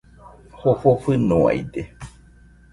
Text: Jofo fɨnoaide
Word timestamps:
Jofo 0.59 0.89
fɨnoaide 1.03 1.81